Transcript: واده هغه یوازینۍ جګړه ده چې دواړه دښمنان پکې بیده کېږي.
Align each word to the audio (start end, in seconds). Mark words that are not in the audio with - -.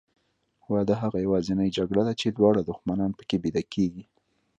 واده 0.73 0.95
هغه 1.01 1.17
یوازینۍ 1.25 1.69
جګړه 1.77 2.01
ده 2.07 2.13
چې 2.21 2.27
دواړه 2.29 2.61
دښمنان 2.69 3.11
پکې 3.19 3.37
بیده 3.43 3.63
کېږي. 3.73 4.05